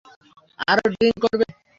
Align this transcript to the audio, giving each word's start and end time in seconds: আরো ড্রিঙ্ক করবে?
আরো 0.67 0.83
ড্রিঙ্ক 0.93 1.17
করবে? 1.23 1.45